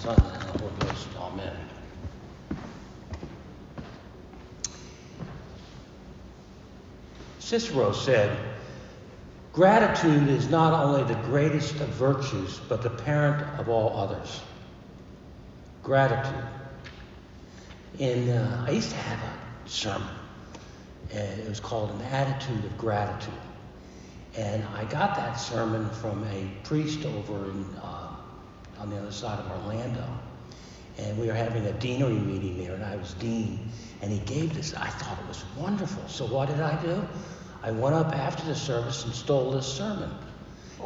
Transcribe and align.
Son, 0.00 0.16
and 0.16 0.42
the 0.42 0.58
Holy 0.58 0.72
Ghost. 0.78 1.08
Amen. 1.18 1.56
Cicero 7.38 7.92
said, 7.92 8.34
Gratitude 9.52 10.28
is 10.28 10.48
not 10.48 10.72
only 10.72 11.04
the 11.04 11.20
greatest 11.24 11.74
of 11.80 11.88
virtues, 11.88 12.60
but 12.66 12.80
the 12.80 12.88
parent 12.88 13.42
of 13.60 13.68
all 13.68 13.94
others. 13.94 14.40
Gratitude. 15.82 16.44
And 17.98 18.30
uh, 18.30 18.64
I 18.66 18.70
used 18.70 18.90
to 18.90 18.96
have 18.96 19.18
a 19.18 19.68
sermon, 19.68 20.08
and 21.12 21.40
it 21.40 21.48
was 21.48 21.60
called 21.60 21.90
An 21.90 22.00
Attitude 22.02 22.64
of 22.64 22.78
Gratitude. 22.78 23.34
And 24.38 24.64
I 24.74 24.84
got 24.84 25.16
that 25.16 25.34
sermon 25.34 25.90
from 25.90 26.24
a 26.24 26.50
priest 26.64 27.04
over 27.04 27.50
in, 27.50 27.66
uh, 27.82 27.99
on 28.80 28.90
the 28.90 28.98
other 28.98 29.12
side 29.12 29.38
of 29.38 29.50
Orlando. 29.50 30.04
And 30.98 31.18
we 31.18 31.26
were 31.26 31.34
having 31.34 31.64
a 31.66 31.72
deanery 31.72 32.18
meeting 32.18 32.58
there, 32.58 32.74
and 32.74 32.84
I 32.84 32.96
was 32.96 33.14
dean. 33.14 33.70
And 34.02 34.10
he 34.10 34.18
gave 34.20 34.54
this. 34.54 34.74
I 34.74 34.88
thought 34.88 35.18
it 35.18 35.28
was 35.28 35.44
wonderful. 35.56 36.06
So 36.08 36.26
what 36.26 36.48
did 36.48 36.60
I 36.60 36.80
do? 36.82 37.06
I 37.62 37.70
went 37.70 37.94
up 37.94 38.14
after 38.14 38.44
the 38.46 38.54
service 38.54 39.04
and 39.04 39.14
stole 39.14 39.50
this 39.52 39.66
sermon. 39.66 40.10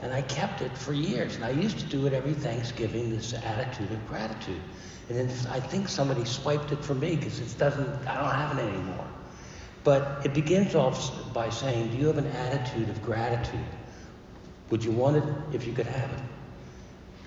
And 0.03 0.13
I 0.13 0.23
kept 0.23 0.61
it 0.61 0.77
for 0.77 0.93
years. 0.93 1.37
And 1.37 1.45
I 1.45 1.51
used 1.51 1.79
to 1.79 1.87
do 1.87 2.07
it 2.07 2.13
every 2.13 2.35
Thanksgiving, 2.35 3.11
this 3.11 3.33
attitude 3.33 3.91
of 3.93 4.07
gratitude. 4.09 4.61
And 5.09 5.19
then 5.19 5.29
I 5.51 5.61
think 5.61 5.89
somebody 5.89 6.25
swiped 6.25 6.73
it 6.73 6.85
from 6.85 7.01
me 7.01 7.17
because 7.17 7.39
it 7.39 7.57
doesn't, 7.59 7.89
I 8.07 8.15
don't 8.17 8.35
have 8.35 8.59
it 8.59 8.63
anymore. 8.63 9.07
But 9.85 10.25
it 10.25 10.35
begins 10.35 10.75
off 10.75 11.33
by 11.33 11.51
saying, 11.51 11.91
Do 11.91 11.99
you 11.99 12.07
have 12.07 12.19
an 12.19 12.27
attitude 12.27 12.89
of 12.89 13.03
gratitude? 13.03 13.61
Would 14.71 14.83
you 14.83 14.93
want 14.93 15.19
it 15.19 15.25
if 15.53 15.67
you 15.67 15.73
could 15.73 15.87
have 15.87 16.11
it? 16.11 16.34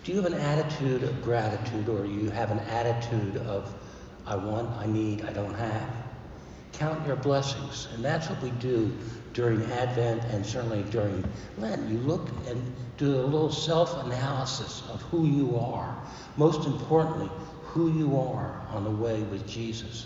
Do 0.07 0.13
you 0.13 0.21
have 0.21 0.31
an 0.31 0.39
attitude 0.39 1.03
of 1.03 1.21
gratitude 1.21 1.89
or 1.89 2.05
you 2.05 2.29
have 2.29 2.49
an 2.49 2.59
attitude 2.59 3.35
of, 3.45 3.75
I 4.25 4.37
want, 4.37 4.69
I 4.77 4.85
need, 4.85 5.25
I 5.25 5.33
don't 5.33 5.53
have? 5.53 5.89
Count 6.71 7.05
your 7.05 7.17
blessings. 7.17 7.89
And 7.93 8.05
that's 8.05 8.29
what 8.29 8.41
we 8.41 8.51
do 8.51 8.95
during 9.33 9.61
Advent 9.73 10.23
and 10.31 10.45
certainly 10.45 10.83
during 10.91 11.25
Lent. 11.57 11.89
You 11.89 11.97
look 11.97 12.29
and 12.47 12.73
do 12.95 13.15
a 13.15 13.27
little 13.27 13.51
self 13.51 14.01
analysis 14.05 14.81
of 14.93 15.01
who 15.01 15.27
you 15.27 15.57
are. 15.57 16.01
Most 16.37 16.65
importantly, 16.65 17.29
who 17.63 17.91
you 17.99 18.17
are 18.17 18.65
on 18.69 18.85
the 18.85 18.89
way 18.89 19.21
with 19.23 19.45
Jesus. 19.45 20.05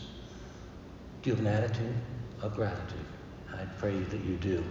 Do 1.21 1.29
you 1.29 1.35
have 1.35 1.45
an 1.45 1.53
attitude 1.53 1.93
of 2.41 2.55
gratitude? 2.55 3.05
I 3.61 3.65
pray 3.77 3.99
that 3.99 4.21
you 4.21 4.37
do. 4.37 4.63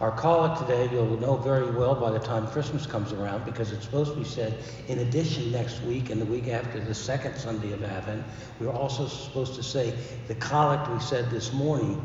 Our 0.00 0.10
collect 0.10 0.60
today, 0.60 0.88
you'll 0.90 1.20
know 1.20 1.36
very 1.36 1.70
well 1.70 1.94
by 1.94 2.10
the 2.10 2.18
time 2.18 2.46
Christmas 2.46 2.86
comes 2.86 3.12
around 3.12 3.44
because 3.44 3.72
it's 3.72 3.84
supposed 3.84 4.14
to 4.14 4.18
be 4.18 4.24
said 4.24 4.54
in 4.86 5.00
addition 5.00 5.52
next 5.52 5.82
week 5.82 6.08
and 6.08 6.18
the 6.18 6.24
week 6.24 6.48
after 6.48 6.80
the 6.80 6.94
second 6.94 7.36
Sunday 7.36 7.72
of 7.72 7.84
Advent. 7.84 8.24
We're 8.58 8.72
also 8.72 9.06
supposed 9.06 9.54
to 9.56 9.62
say 9.62 9.92
the 10.28 10.34
collect 10.36 10.90
we 10.90 10.98
said 10.98 11.30
this 11.30 11.52
morning 11.52 12.00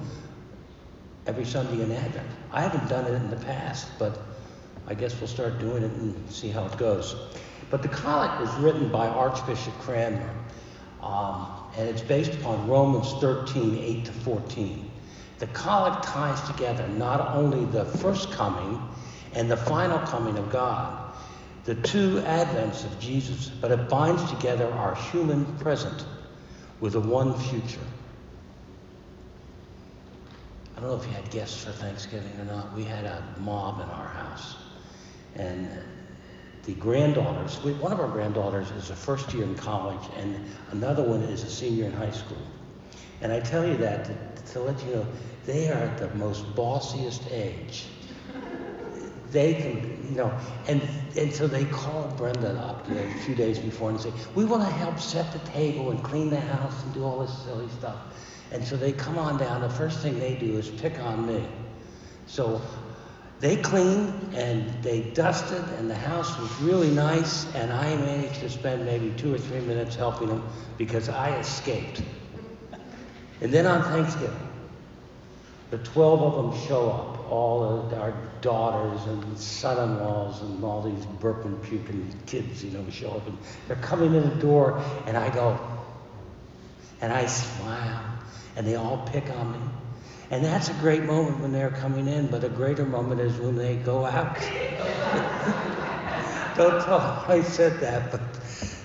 every 1.27 1.45
Sunday 1.45 1.81
in 1.81 1.93
Advent. 1.93 2.27
I 2.51 2.59
haven't 2.59 2.89
done 2.89 3.05
it 3.05 3.13
in 3.13 3.29
the 3.29 3.37
past, 3.45 3.87
but 3.97 4.19
I 4.85 4.95
guess 4.95 5.17
we'll 5.21 5.29
start 5.29 5.59
doing 5.59 5.83
it 5.83 5.91
and 5.91 6.29
see 6.29 6.49
how 6.49 6.65
it 6.65 6.77
goes. 6.77 7.15
But 7.69 7.83
the 7.83 7.87
collect 7.87 8.41
was 8.41 8.53
written 8.55 8.91
by 8.91 9.07
Archbishop 9.07 9.73
Cranmer, 9.79 10.29
um, 11.01 11.47
and 11.77 11.87
it's 11.87 12.01
based 12.01 12.33
upon 12.33 12.67
Romans 12.67 13.13
13, 13.21 13.77
8 13.77 14.05
to 14.05 14.11
14. 14.11 14.89
The 15.43 15.49
collect 15.49 16.05
ties 16.05 16.41
together 16.47 16.87
not 16.87 17.35
only 17.35 17.65
the 17.65 17.83
first 17.83 18.31
coming 18.31 18.81
and 19.33 19.51
the 19.51 19.57
final 19.57 19.99
coming 20.07 20.37
of 20.37 20.49
God, 20.49 21.13
the 21.65 21.75
two 21.75 22.21
advents 22.21 22.85
of 22.85 22.97
Jesus, 22.97 23.49
but 23.49 23.69
it 23.69 23.89
binds 23.89 24.23
together 24.31 24.71
our 24.71 24.95
human 24.95 25.43
present 25.57 26.05
with 26.79 26.95
a 26.95 26.99
one 27.01 27.37
future. 27.37 27.85
I 30.77 30.79
don't 30.79 30.91
know 30.91 30.95
if 30.95 31.05
you 31.05 31.11
had 31.11 31.29
guests 31.29 31.61
for 31.65 31.73
Thanksgiving 31.73 32.39
or 32.39 32.45
not. 32.45 32.73
We 32.73 32.85
had 32.85 33.03
a 33.03 33.21
mob 33.41 33.81
in 33.81 33.89
our 33.89 34.07
house. 34.07 34.55
And 35.35 35.67
the 36.63 36.73
granddaughters, 36.75 37.57
one 37.81 37.91
of 37.91 37.99
our 37.99 38.07
granddaughters 38.07 38.71
is 38.71 38.91
a 38.91 38.95
first 38.95 39.33
year 39.33 39.43
in 39.43 39.55
college, 39.55 40.09
and 40.15 40.37
another 40.71 41.03
one 41.03 41.21
is 41.23 41.43
a 41.43 41.49
senior 41.49 41.83
in 41.83 41.91
high 41.91 42.11
school. 42.11 42.37
And 43.21 43.31
I 43.31 43.39
tell 43.39 43.65
you 43.65 43.77
that 43.77 44.05
to, 44.05 44.53
to 44.53 44.59
let 44.59 44.83
you 44.85 44.95
know, 44.95 45.07
they 45.45 45.69
are 45.69 45.73
at 45.73 45.97
the 45.97 46.13
most 46.15 46.45
bossiest 46.55 47.31
age. 47.31 47.85
They 49.31 49.55
can, 49.55 50.07
you 50.09 50.15
know, 50.15 50.37
and, 50.67 50.81
and 51.17 51.33
so 51.33 51.47
they 51.47 51.65
call 51.65 52.07
Brenda 52.17 52.51
up 52.51 52.87
a 52.89 53.09
few 53.25 53.33
days 53.33 53.57
before 53.57 53.89
and 53.89 53.99
say, 53.99 54.11
We 54.35 54.45
want 54.45 54.61
to 54.61 54.69
help 54.69 54.99
set 54.99 55.31
the 55.33 55.39
table 55.49 55.89
and 55.89 56.03
clean 56.03 56.29
the 56.29 56.39
house 56.39 56.83
and 56.83 56.93
do 56.93 57.03
all 57.03 57.19
this 57.19 57.35
silly 57.39 57.67
stuff. 57.69 57.97
And 58.51 58.63
so 58.63 58.77
they 58.77 58.91
come 58.91 59.17
on 59.17 59.37
down. 59.37 59.61
The 59.61 59.69
first 59.69 59.99
thing 59.99 60.19
they 60.19 60.35
do 60.35 60.57
is 60.57 60.69
pick 60.69 60.99
on 60.99 61.25
me. 61.25 61.43
So 62.27 62.61
they 63.39 63.57
cleaned 63.57 64.33
and 64.35 64.71
they 64.83 65.01
dusted, 65.01 65.63
and 65.79 65.89
the 65.89 65.95
house 65.95 66.39
was 66.39 66.61
really 66.61 66.91
nice. 66.91 67.53
And 67.55 67.73
I 67.73 67.95
managed 67.95 68.39
to 68.41 68.49
spend 68.49 68.85
maybe 68.85 69.11
two 69.17 69.33
or 69.33 69.39
three 69.39 69.61
minutes 69.61 69.95
helping 69.95 70.27
them 70.27 70.47
because 70.77 71.09
I 71.09 71.35
escaped. 71.39 72.03
And 73.43 73.53
then 73.53 73.67
on 73.67 73.83
Thanksgiving, 73.83 74.47
the 75.69 75.77
12 75.79 76.21
of 76.21 76.53
them 76.53 76.65
show 76.65 76.89
up, 76.89 77.29
all 77.29 77.93
our 77.93 78.13
daughters 78.39 79.05
and 79.05 79.37
son-in-laws 79.37 80.41
and 80.41 80.63
all 80.63 80.81
these 80.81 81.05
burping, 81.19 81.61
puking 81.63 82.13
kids, 82.25 82.63
you 82.63 82.71
know, 82.71 82.89
show 82.89 83.11
up. 83.11 83.27
And 83.27 83.37
they're 83.67 83.75
coming 83.77 84.13
in 84.13 84.29
the 84.29 84.35
door, 84.35 84.81
and 85.07 85.17
I 85.17 85.29
go, 85.29 85.59
and 87.01 87.11
I 87.11 87.25
smile, 87.25 88.01
and 88.55 88.65
they 88.65 88.75
all 88.75 89.05
pick 89.11 89.29
on 89.29 89.51
me. 89.51 89.59
And 90.31 90.45
that's 90.45 90.69
a 90.69 90.73
great 90.75 91.03
moment 91.03 91.41
when 91.41 91.51
they're 91.51 91.69
coming 91.69 92.07
in, 92.07 92.27
but 92.27 92.45
a 92.45 92.49
greater 92.49 92.85
moment 92.85 93.19
is 93.19 93.35
when 93.37 93.57
they 93.57 93.75
go 93.75 94.05
out. 94.05 94.35
Don't 96.55 96.81
tell 96.85 96.99
them 96.99 97.25
I 97.27 97.41
said 97.41 97.81
that, 97.81 98.09
but 98.09 98.21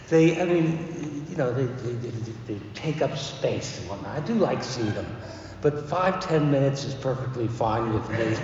they, 0.08 0.40
I 0.40 0.46
mean, 0.46 1.26
you 1.30 1.36
know, 1.36 1.52
they, 1.52 1.66
they, 1.66 1.92
they, 1.92 2.32
they 2.48 2.58
take 2.74 3.02
up 3.02 3.16
space 3.16 3.78
and 3.78 3.88
whatnot. 3.88 4.16
I 4.16 4.20
do 4.26 4.34
like 4.34 4.64
seeing 4.64 4.92
them, 4.94 5.06
but 5.60 5.88
five, 5.88 6.18
ten 6.18 6.50
minutes 6.50 6.84
is 6.84 6.94
perfectly 6.94 7.46
fine 7.46 7.92
with 7.92 8.10
me. 8.10 8.36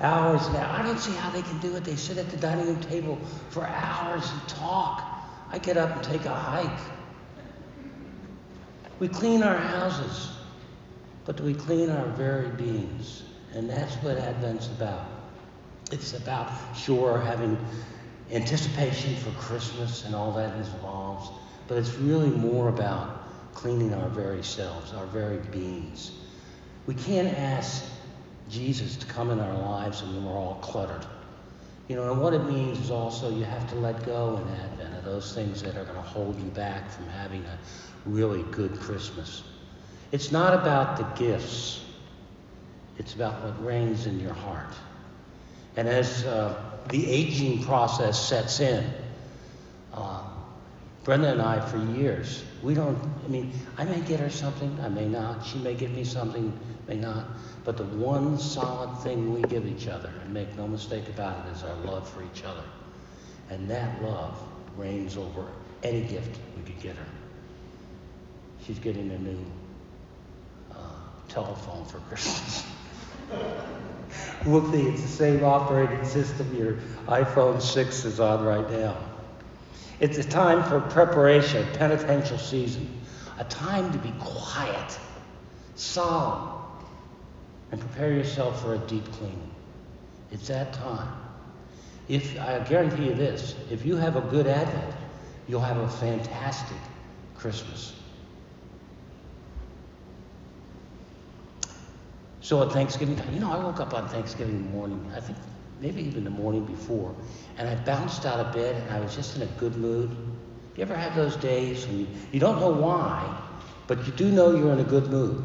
Hours 0.00 0.48
now. 0.50 0.72
I 0.72 0.82
don't 0.82 0.98
see 0.98 1.12
how 1.12 1.30
they 1.30 1.42
can 1.42 1.58
do 1.58 1.74
it. 1.76 1.84
They 1.84 1.96
sit 1.96 2.16
at 2.16 2.30
the 2.30 2.36
dining 2.36 2.66
room 2.66 2.80
table 2.80 3.18
for 3.50 3.66
hours 3.66 4.30
and 4.30 4.48
talk. 4.48 5.02
I 5.50 5.58
get 5.58 5.76
up 5.76 5.94
and 5.94 6.02
take 6.02 6.24
a 6.24 6.34
hike. 6.34 6.80
We 8.98 9.08
clean 9.08 9.42
our 9.42 9.56
houses, 9.56 10.30
but 11.24 11.40
we 11.40 11.54
clean 11.54 11.90
our 11.90 12.06
very 12.08 12.48
beings. 12.48 13.22
And 13.54 13.68
that's 13.68 13.94
what 13.96 14.16
Advent's 14.16 14.68
about. 14.68 15.06
It's 15.90 16.14
about, 16.14 16.50
sure, 16.76 17.20
having 17.20 17.58
anticipation 18.32 19.16
for 19.16 19.30
Christmas 19.40 20.04
and 20.04 20.14
all 20.14 20.32
that 20.32 20.56
involves, 20.56 21.30
but 21.68 21.78
it's 21.78 21.94
really 21.94 22.30
more 22.30 22.68
about 22.68 23.23
cleaning 23.54 23.94
our 23.94 24.08
very 24.08 24.42
selves, 24.42 24.92
our 24.92 25.06
very 25.06 25.38
beings. 25.38 26.12
We 26.86 26.94
can't 26.94 27.36
ask 27.38 27.84
Jesus 28.50 28.96
to 28.96 29.06
come 29.06 29.30
in 29.30 29.40
our 29.40 29.58
lives 29.58 30.02
when 30.02 30.24
we're 30.24 30.32
all 30.32 30.58
cluttered. 30.60 31.06
You 31.88 31.96
know, 31.96 32.12
and 32.12 32.20
what 32.20 32.32
it 32.34 32.44
means 32.44 32.78
is 32.78 32.90
also 32.90 33.30
you 33.30 33.44
have 33.44 33.68
to 33.70 33.76
let 33.76 34.04
go 34.04 34.36
in 34.36 34.60
Advent 34.60 34.96
of 34.96 35.04
those 35.04 35.34
things 35.34 35.62
that 35.62 35.76
are 35.76 35.84
going 35.84 35.96
to 35.96 36.02
hold 36.02 36.38
you 36.38 36.50
back 36.50 36.90
from 36.90 37.06
having 37.08 37.44
a 37.44 37.58
really 38.06 38.42
good 38.44 38.78
Christmas. 38.80 39.42
It's 40.12 40.32
not 40.32 40.54
about 40.54 40.96
the 40.96 41.24
gifts, 41.24 41.84
it's 42.98 43.14
about 43.14 43.42
what 43.42 43.64
reigns 43.64 44.06
in 44.06 44.20
your 44.20 44.32
heart. 44.32 44.72
And 45.76 45.88
as 45.88 46.24
uh, 46.24 46.62
the 46.90 47.10
aging 47.10 47.64
process 47.64 48.28
sets 48.28 48.60
in, 48.60 48.84
uh, 49.92 50.22
Brenda 51.04 51.32
and 51.32 51.42
I, 51.42 51.60
for 51.60 51.76
years, 51.92 52.42
we 52.62 52.72
don't, 52.72 52.98
I 53.26 53.28
mean, 53.28 53.52
I 53.76 53.84
may 53.84 54.00
get 54.00 54.20
her 54.20 54.30
something, 54.30 54.74
I 54.82 54.88
may 54.88 55.06
not. 55.06 55.44
She 55.44 55.58
may 55.58 55.74
give 55.74 55.90
me 55.90 56.02
something, 56.02 56.58
may 56.88 56.96
not. 56.96 57.26
But 57.62 57.76
the 57.76 57.84
one 57.84 58.38
solid 58.38 58.98
thing 59.00 59.34
we 59.34 59.42
give 59.42 59.66
each 59.66 59.86
other, 59.86 60.10
and 60.22 60.32
make 60.32 60.56
no 60.56 60.66
mistake 60.66 61.06
about 61.10 61.46
it, 61.46 61.52
is 61.52 61.62
our 61.62 61.76
love 61.84 62.08
for 62.08 62.22
each 62.22 62.42
other. 62.44 62.64
And 63.50 63.68
that 63.70 64.02
love 64.02 64.34
reigns 64.78 65.18
over 65.18 65.46
any 65.82 66.00
gift 66.00 66.38
we 66.56 66.62
could 66.72 66.82
get 66.82 66.96
her. 66.96 67.06
She's 68.66 68.78
getting 68.78 69.10
a 69.10 69.18
new 69.18 69.44
uh, 70.72 70.74
telephone 71.28 71.84
for 71.84 71.98
Christmas. 71.98 72.64
Whoopsie, 74.44 74.90
it's 74.92 75.02
the 75.02 75.08
same 75.08 75.44
operating 75.44 76.04
system 76.06 76.54
your 76.56 76.78
iPhone 77.08 77.60
6 77.60 78.04
is 78.06 78.20
on 78.20 78.42
right 78.42 78.70
now. 78.70 78.96
It's 80.00 80.18
a 80.18 80.24
time 80.24 80.62
for 80.64 80.80
preparation, 80.80 81.66
penitential 81.74 82.38
season, 82.38 82.88
a 83.38 83.44
time 83.44 83.92
to 83.92 83.98
be 83.98 84.12
quiet, 84.18 84.98
solemn, 85.76 86.48
and 87.70 87.80
prepare 87.80 88.12
yourself 88.12 88.60
for 88.62 88.74
a 88.74 88.78
deep 88.78 89.04
cleaning. 89.12 89.50
It's 90.30 90.48
that 90.48 90.72
time. 90.72 91.12
If 92.08 92.38
I 92.40 92.58
guarantee 92.60 93.06
you 93.06 93.14
this, 93.14 93.54
if 93.70 93.86
you 93.86 93.96
have 93.96 94.16
a 94.16 94.20
good 94.20 94.46
Advent, 94.46 94.94
You'll 95.46 95.60
have 95.60 95.76
a 95.76 95.88
fantastic 95.88 96.76
Christmas. 97.36 97.92
So 102.40 102.62
at 102.62 102.72
Thanksgiving 102.72 103.16
time, 103.16 103.32
you 103.34 103.40
know, 103.40 103.52
I 103.52 103.58
woke 103.58 103.80
up 103.80 103.94
on 103.94 104.08
Thanksgiving 104.08 104.70
morning, 104.70 105.10
I 105.14 105.20
think 105.20 105.38
maybe 105.80 106.02
even 106.02 106.24
the 106.24 106.30
morning 106.30 106.64
before, 106.64 107.14
and 107.58 107.68
I 107.68 107.74
bounced 107.74 108.26
out 108.26 108.40
of 108.40 108.52
bed 108.52 108.80
and 108.80 108.90
I 108.90 109.00
was 109.00 109.14
just 109.14 109.36
in 109.36 109.42
a 109.42 109.46
good 109.58 109.76
mood. 109.76 110.10
You 110.76 110.82
ever 110.82 110.96
have 110.96 111.14
those 111.14 111.36
days 111.36 111.86
when 111.86 112.00
you, 112.00 112.06
you 112.32 112.40
don't 112.40 112.58
know 112.58 112.70
why, 112.70 113.22
but 113.86 114.04
you 114.06 114.12
do 114.12 114.30
know 114.30 114.56
you're 114.56 114.72
in 114.72 114.80
a 114.80 114.84
good 114.84 115.08
mood? 115.10 115.44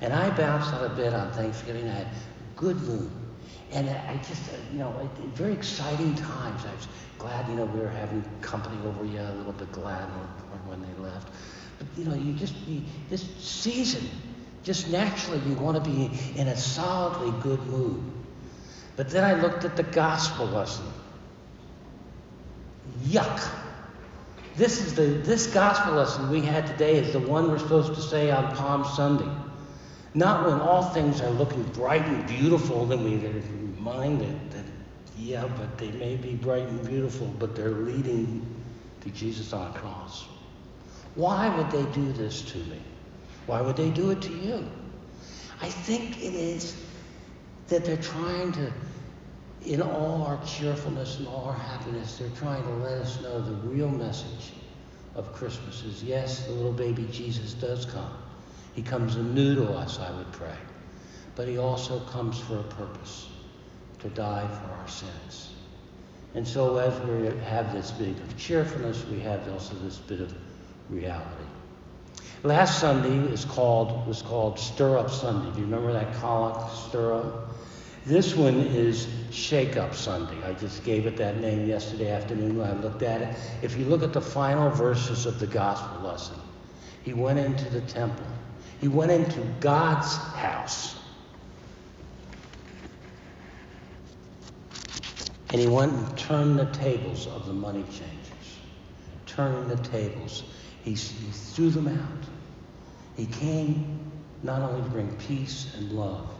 And 0.00 0.12
I 0.12 0.30
bounced 0.36 0.72
out 0.72 0.84
of 0.84 0.96
bed 0.96 1.12
on 1.14 1.30
Thanksgiving. 1.32 1.88
I 1.88 1.92
had 1.92 2.08
good 2.56 2.80
mood. 2.82 3.10
And 3.72 3.88
I 3.88 4.16
just, 4.16 4.48
uh, 4.48 4.56
you 4.72 4.78
know, 4.78 5.10
very 5.34 5.52
exciting 5.52 6.14
times. 6.16 6.64
I 6.64 6.74
was 6.74 6.88
glad, 7.18 7.48
you 7.48 7.54
know, 7.54 7.66
we 7.66 7.80
were 7.80 7.88
having 7.88 8.24
company 8.40 8.76
over. 8.84 9.04
you, 9.04 9.20
a 9.20 9.30
little 9.34 9.52
bit 9.52 9.70
glad 9.72 10.08
when 10.66 10.82
they 10.82 11.02
left. 11.02 11.28
But, 11.78 11.86
you 11.96 12.04
know, 12.04 12.14
you 12.14 12.32
just, 12.32 12.54
you, 12.66 12.82
this 13.08 13.22
season, 13.38 14.08
just 14.64 14.90
naturally, 14.90 15.40
you 15.48 15.54
want 15.54 15.82
to 15.82 15.90
be 15.90 16.10
in 16.38 16.48
a 16.48 16.56
solidly 16.56 17.32
good 17.42 17.60
mood. 17.66 18.02
But 19.00 19.08
then 19.08 19.24
I 19.24 19.32
looked 19.40 19.64
at 19.64 19.78
the 19.78 19.82
gospel 19.82 20.44
lesson. 20.44 20.84
Yuck. 23.04 23.50
This 24.56 24.84
is 24.84 24.94
the 24.94 25.04
this 25.04 25.46
gospel 25.46 25.94
lesson 25.94 26.28
we 26.28 26.42
had 26.42 26.66
today 26.66 26.98
is 26.98 27.14
the 27.14 27.20
one 27.20 27.48
we're 27.50 27.58
supposed 27.58 27.94
to 27.94 28.02
say 28.02 28.30
on 28.30 28.54
Palm 28.54 28.84
Sunday. 28.84 29.32
Not 30.12 30.44
when 30.44 30.60
all 30.60 30.82
things 30.82 31.22
are 31.22 31.30
looking 31.30 31.62
bright 31.72 32.04
and 32.04 32.26
beautiful, 32.26 32.84
then 32.84 33.02
we 33.02 33.14
are 33.26 33.32
reminded 33.32 34.50
that, 34.50 34.66
yeah, 35.16 35.48
but 35.56 35.78
they 35.78 35.92
may 35.92 36.16
be 36.16 36.34
bright 36.34 36.68
and 36.68 36.86
beautiful, 36.86 37.26
but 37.38 37.56
they're 37.56 37.70
leading 37.70 38.44
to 39.00 39.08
Jesus 39.08 39.54
on 39.54 39.74
a 39.74 39.78
cross. 39.78 40.26
Why 41.14 41.48
would 41.48 41.70
they 41.70 41.90
do 41.92 42.12
this 42.12 42.42
to 42.52 42.58
me? 42.58 42.82
Why 43.46 43.62
would 43.62 43.78
they 43.78 43.88
do 43.88 44.10
it 44.10 44.20
to 44.20 44.32
you? 44.34 44.70
I 45.62 45.70
think 45.70 46.18
it 46.18 46.34
is 46.34 46.76
that 47.70 47.84
they're 47.84 47.96
trying 47.96 48.52
to, 48.52 48.70
in 49.66 49.82
all 49.82 50.22
our 50.22 50.40
cheerfulness 50.44 51.18
and 51.18 51.28
all 51.28 51.46
our 51.46 51.58
happiness, 51.58 52.18
they're 52.18 52.30
trying 52.30 52.62
to 52.62 52.70
let 52.76 52.98
us 52.98 53.20
know 53.22 53.40
the 53.40 53.68
real 53.68 53.88
message 53.88 54.52
of 55.14 55.32
Christmas 55.34 55.82
is 55.82 56.02
yes, 56.02 56.46
the 56.46 56.52
little 56.52 56.72
baby 56.72 57.06
Jesus 57.12 57.54
does 57.54 57.84
come. 57.84 58.12
He 58.74 58.82
comes 58.82 59.16
anew 59.16 59.54
to 59.56 59.68
us, 59.70 59.98
I 59.98 60.10
would 60.16 60.30
pray. 60.32 60.56
But 61.36 61.48
he 61.48 61.58
also 61.58 62.00
comes 62.00 62.38
for 62.38 62.58
a 62.58 62.62
purpose 62.64 63.28
to 64.00 64.08
die 64.10 64.46
for 64.46 64.72
our 64.72 64.88
sins. 64.88 65.54
And 66.34 66.46
so, 66.46 66.78
as 66.78 66.98
we 67.08 67.26
have 67.44 67.72
this 67.72 67.90
bit 67.90 68.16
of 68.16 68.36
cheerfulness, 68.38 69.04
we 69.10 69.18
have 69.20 69.46
also 69.48 69.74
this 69.82 69.98
bit 69.98 70.20
of 70.20 70.32
reality. 70.88 71.44
Last 72.42 72.78
Sunday 72.78 73.32
is 73.32 73.44
called 73.44 74.06
was 74.06 74.22
called 74.22 74.58
Stir 74.58 74.96
Up 74.96 75.10
Sunday. 75.10 75.50
Do 75.52 75.58
you 75.58 75.66
remember 75.66 75.92
that 75.92 76.14
collect, 76.20 76.72
Stir 76.74 77.14
Up? 77.14 77.50
This 78.06 78.34
one 78.34 78.60
is 78.60 79.06
Shake 79.30 79.76
Up 79.76 79.94
Sunday. 79.94 80.42
I 80.44 80.54
just 80.54 80.84
gave 80.84 81.06
it 81.06 81.16
that 81.18 81.40
name 81.40 81.68
yesterday 81.68 82.10
afternoon 82.10 82.56
when 82.56 82.70
I 82.70 82.74
looked 82.74 83.02
at 83.02 83.20
it. 83.22 83.36
If 83.62 83.76
you 83.76 83.84
look 83.84 84.02
at 84.02 84.12
the 84.12 84.20
final 84.20 84.70
verses 84.70 85.26
of 85.26 85.38
the 85.38 85.46
gospel 85.46 86.08
lesson, 86.08 86.36
he 87.02 87.12
went 87.12 87.38
into 87.38 87.68
the 87.70 87.82
temple 87.82 88.26
he 88.80 88.88
went 88.88 89.10
into 89.10 89.40
God's 89.60 90.16
house. 90.16 90.96
And 95.50 95.60
he 95.60 95.66
went 95.66 95.92
and 95.92 96.18
turned 96.18 96.58
the 96.58 96.66
tables 96.66 97.26
of 97.26 97.46
the 97.46 97.52
money 97.52 97.82
changers. 97.82 98.06
Turning 99.26 99.68
the 99.68 99.76
tables. 99.76 100.44
He, 100.82 100.92
he 100.92 101.30
threw 101.30 101.70
them 101.70 101.88
out. 101.88 102.24
He 103.16 103.26
came 103.26 104.10
not 104.42 104.62
only 104.62 104.82
to 104.82 104.88
bring 104.88 105.14
peace 105.16 105.74
and 105.76 105.92
love, 105.92 106.30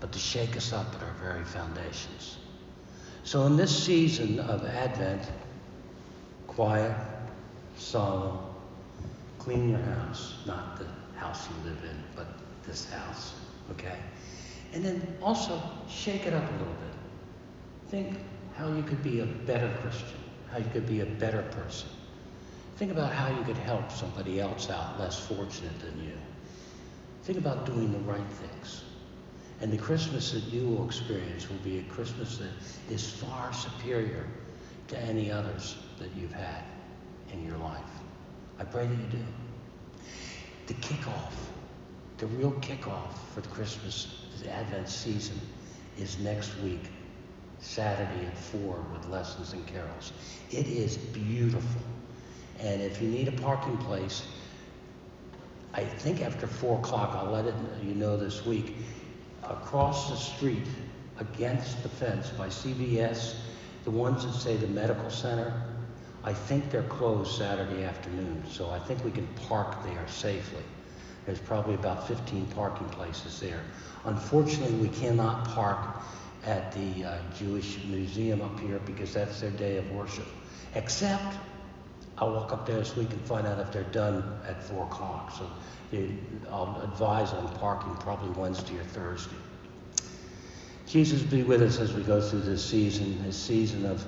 but 0.00 0.12
to 0.12 0.18
shake 0.18 0.56
us 0.56 0.72
up 0.72 0.94
at 0.94 1.02
our 1.02 1.14
very 1.20 1.44
foundations. 1.44 2.38
So 3.24 3.44
in 3.46 3.56
this 3.56 3.84
season 3.84 4.38
of 4.38 4.64
Advent, 4.64 5.30
quiet, 6.46 6.96
solemn, 7.76 8.38
clean 9.38 9.70
your 9.70 9.80
house, 9.80 10.36
not 10.46 10.78
the 10.78 10.86
house 11.18 11.48
you 11.48 11.70
live 11.70 11.82
in, 11.84 12.02
but 12.14 12.26
this 12.66 12.90
house, 12.90 13.34
okay? 13.70 13.98
And 14.72 14.84
then 14.84 15.16
also 15.22 15.60
shake 15.88 16.26
it 16.26 16.32
up 16.32 16.48
a 16.48 16.52
little 16.52 16.66
bit. 16.66 17.90
Think 17.90 18.18
how 18.56 18.72
you 18.72 18.82
could 18.82 19.02
be 19.02 19.20
a 19.20 19.26
better 19.26 19.72
Christian, 19.82 20.18
how 20.50 20.58
you 20.58 20.68
could 20.72 20.86
be 20.86 21.00
a 21.00 21.06
better 21.06 21.42
person. 21.42 21.88
Think 22.76 22.92
about 22.92 23.12
how 23.12 23.36
you 23.36 23.42
could 23.44 23.56
help 23.56 23.90
somebody 23.90 24.40
else 24.40 24.68
out 24.70 24.98
less 25.00 25.18
fortunate 25.18 25.78
than 25.80 26.04
you. 26.04 26.12
Think 27.22 27.38
about 27.38 27.66
doing 27.66 27.90
the 27.92 27.98
right 28.00 28.28
things. 28.28 28.82
And 29.60 29.72
the 29.72 29.78
Christmas 29.78 30.32
that 30.32 30.44
you 30.44 30.68
will 30.68 30.84
experience 30.84 31.48
will 31.48 31.56
be 31.58 31.78
a 31.78 31.82
Christmas 31.84 32.38
that 32.38 32.50
is 32.92 33.10
far 33.10 33.52
superior 33.52 34.26
to 34.88 34.98
any 34.98 35.30
others 35.30 35.76
that 35.98 36.10
you've 36.14 36.32
had 36.32 36.62
in 37.32 37.44
your 37.44 37.56
life. 37.58 37.80
I 38.58 38.64
pray 38.64 38.86
that 38.86 38.94
you 38.94 39.06
do 39.10 39.24
the 40.66 40.74
kickoff, 40.74 41.32
the 42.18 42.26
real 42.26 42.52
kickoff 42.52 43.12
for 43.32 43.40
the 43.40 43.48
Christmas, 43.48 44.24
the 44.42 44.52
Advent 44.52 44.88
season 44.88 45.40
is 45.98 46.18
next 46.18 46.58
week, 46.60 46.90
Saturday 47.60 48.26
at 48.26 48.36
4 48.36 48.84
with 48.92 49.06
lessons 49.08 49.52
and 49.52 49.66
carols. 49.66 50.12
It 50.50 50.66
is 50.66 50.96
beautiful. 50.96 51.80
And 52.58 52.82
if 52.82 53.00
you 53.00 53.08
need 53.08 53.28
a 53.28 53.32
parking 53.32 53.76
place, 53.78 54.26
I 55.72 55.84
think 55.84 56.20
after 56.22 56.46
4 56.46 56.78
o'clock, 56.78 57.14
I'll 57.14 57.30
let 57.30 57.44
it, 57.44 57.54
you 57.84 57.94
know 57.94 58.16
this 58.16 58.44
week, 58.44 58.74
across 59.50 60.10
the 60.10 60.16
street 60.16 60.66
against 61.18 61.82
the 61.82 61.88
fence 61.88 62.30
by 62.30 62.48
CVS, 62.48 63.36
the 63.84 63.90
ones 63.90 64.24
that 64.24 64.32
say 64.32 64.56
the 64.56 64.66
medical 64.66 65.10
center, 65.10 65.52
I 66.24 66.32
think 66.32 66.70
they're 66.70 66.82
closed 66.82 67.38
Saturday 67.38 67.84
afternoon, 67.84 68.42
so 68.50 68.70
I 68.70 68.78
think 68.80 69.04
we 69.04 69.12
can 69.12 69.26
park 69.48 69.82
there 69.84 70.06
safely. 70.08 70.64
There's 71.24 71.38
probably 71.40 71.74
about 71.74 72.06
15 72.08 72.46
parking 72.46 72.88
places 72.88 73.40
there. 73.40 73.60
Unfortunately, 74.04 74.76
we 74.76 74.88
cannot 74.88 75.44
park 75.48 75.78
at 76.44 76.72
the 76.72 77.04
uh, 77.04 77.18
Jewish 77.36 77.78
Museum 77.84 78.40
up 78.42 78.58
here 78.60 78.80
because 78.86 79.12
that's 79.14 79.40
their 79.40 79.50
day 79.50 79.76
of 79.76 79.90
worship. 79.90 80.26
Except, 80.74 81.36
I'll 82.18 82.32
walk 82.32 82.52
up 82.52 82.66
there 82.66 82.76
this 82.76 82.96
week 82.96 83.10
and 83.10 83.20
find 83.22 83.46
out 83.46 83.58
if 83.58 83.72
they're 83.72 83.82
done 83.84 84.24
at 84.48 84.62
4 84.62 84.84
o'clock. 84.84 85.32
So 85.36 85.50
I'll 86.50 86.80
advise 86.82 87.32
on 87.32 87.48
parking 87.56 87.94
probably 87.96 88.30
Wednesday 88.30 88.78
or 88.78 88.84
Thursday. 88.84 89.36
Jesus 90.86 91.20
be 91.22 91.42
with 91.42 91.62
us 91.62 91.78
as 91.78 91.92
we 91.92 92.02
go 92.02 92.20
through 92.20 92.42
this 92.42 92.64
season, 92.64 93.22
this 93.24 93.36
season 93.36 93.84
of 93.84 94.04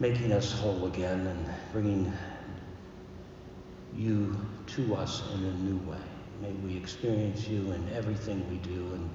making 0.00 0.32
us 0.32 0.52
whole 0.52 0.86
again 0.86 1.26
and 1.26 1.46
bringing 1.72 2.12
you 3.96 4.36
to 4.66 4.94
us 4.96 5.22
in 5.34 5.44
a 5.44 5.52
new 5.58 5.78
way. 5.88 5.96
May 6.42 6.50
we 6.66 6.76
experience 6.76 7.46
you 7.46 7.72
in 7.72 7.88
everything 7.94 8.44
we 8.50 8.56
do, 8.56 8.92
and 8.94 9.08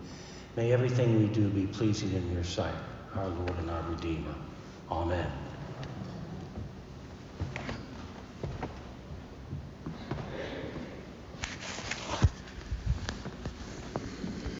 may 0.55 0.71
everything 0.71 1.19
we 1.19 1.27
do 1.27 1.49
be 1.49 1.67
pleasing 1.67 2.13
in 2.13 2.31
your 2.31 2.45
sight, 2.45 2.73
our 3.15 3.27
Lord 3.27 3.57
and 3.59 3.69
our 3.69 3.83
Redeemer. 3.89 4.33
Amen. 4.89 5.29